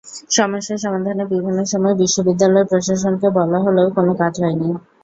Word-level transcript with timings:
সমস্যা 0.31 0.75
সমাধানে 0.77 1.23
বিভিন্ন 1.33 1.59
সময় 1.71 1.95
বিশ্ববিদ্যালয় 2.01 2.69
প্রশাসনকে 2.71 3.27
বলা 3.37 3.59
হলেও 3.65 3.87
কোনো 3.97 4.11
কাজ 4.21 4.33
হয়নি। 4.43 4.69